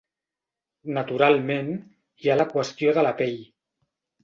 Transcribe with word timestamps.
Naturalment, 0.95 1.69
hi 2.25 2.33
ha 2.33 2.39
la 2.41 2.49
qüestió 2.57 2.97
de 2.99 3.07
la 3.11 3.15
pell. 3.23 3.39